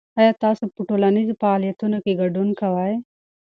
[0.19, 2.93] آیا تاسو په ټولنیزو فعالیتونو کې ګډون کوئ؟